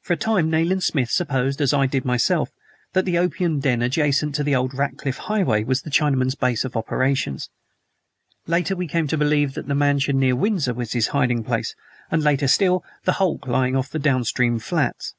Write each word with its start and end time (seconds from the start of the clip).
For 0.00 0.14
a 0.14 0.16
time 0.16 0.48
Nayland 0.48 0.82
Smith 0.82 1.10
supposed, 1.10 1.60
as 1.60 1.74
I 1.74 1.84
did 1.84 2.06
myself, 2.06 2.48
that 2.94 3.04
the 3.04 3.18
opium 3.18 3.60
den 3.60 3.82
adjacent 3.82 4.34
to 4.36 4.42
the 4.42 4.56
old 4.56 4.72
Ratcliff 4.72 5.18
Highway 5.18 5.62
was 5.64 5.82
the 5.82 5.90
Chinaman's 5.90 6.34
base 6.34 6.64
of 6.64 6.74
operations; 6.74 7.50
later 8.46 8.74
we 8.74 8.88
came 8.88 9.06
to 9.08 9.18
believe 9.18 9.52
that 9.52 9.68
the 9.68 9.74
mansion 9.74 10.18
near 10.18 10.34
Windsor 10.36 10.72
was 10.72 10.94
his 10.94 11.08
hiding 11.08 11.44
place, 11.44 11.74
and 12.10 12.22
later 12.22 12.48
still, 12.48 12.82
the 13.04 13.12
hulk 13.20 13.46
lying 13.46 13.76
off 13.76 13.90
the 13.90 13.98
downstream 13.98 14.58
flats. 14.58 15.14